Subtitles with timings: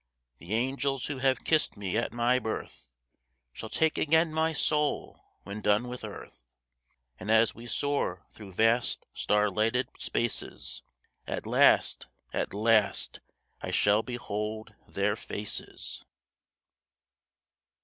[0.39, 2.89] The angels who have kissed me at my birth
[3.53, 6.43] Shall take again my soul when done with earth,
[7.19, 10.81] And as we soar through vast, star lighted spaces,
[11.27, 13.19] At last, at last
[13.61, 16.03] I shall behold their faces.